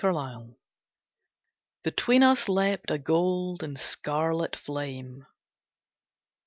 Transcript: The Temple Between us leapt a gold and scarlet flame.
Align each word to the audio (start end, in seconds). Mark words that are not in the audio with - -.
The 0.01 0.07
Temple 0.09 0.55
Between 1.83 2.23
us 2.23 2.49
leapt 2.49 2.89
a 2.89 2.97
gold 2.97 3.61
and 3.61 3.79
scarlet 3.79 4.55
flame. 4.55 5.27